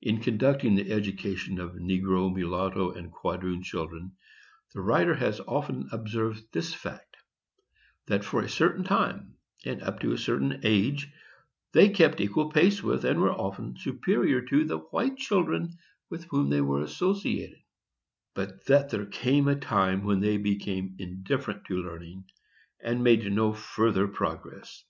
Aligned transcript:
In 0.00 0.22
conducting 0.22 0.74
the 0.74 0.90
education 0.90 1.60
of 1.60 1.74
negro, 1.74 2.34
mulatto 2.34 2.92
and 2.92 3.12
quadroon 3.12 3.62
children, 3.62 4.16
the 4.72 4.80
writer 4.80 5.14
has 5.16 5.38
often 5.40 5.90
observed 5.92 6.44
this 6.50 6.72
fact:—that, 6.72 8.24
for 8.24 8.40
a 8.40 8.48
certain 8.48 8.84
time, 8.84 9.36
and 9.66 9.82
up 9.82 10.00
to 10.00 10.12
a 10.12 10.16
certain 10.16 10.60
age, 10.64 11.12
they 11.72 11.90
kept 11.90 12.22
equal 12.22 12.48
pace 12.50 12.82
with, 12.82 13.04
and 13.04 13.20
were 13.20 13.30
often 13.34 13.76
superior 13.76 14.40
to, 14.46 14.64
the 14.64 14.78
white 14.78 15.18
children 15.18 15.76
with 16.08 16.24
whom 16.30 16.48
they 16.48 16.62
were 16.62 16.80
associated; 16.80 17.60
but 18.32 18.64
that 18.64 18.88
there 18.88 19.04
came 19.04 19.46
a 19.46 19.54
time 19.60 20.04
when 20.04 20.20
they 20.20 20.38
became 20.38 20.96
indifferent 20.98 21.66
to 21.66 21.74
learning, 21.76 22.24
and 22.80 23.04
made 23.04 23.30
no 23.30 23.52
further 23.52 24.08
progress. 24.08 24.84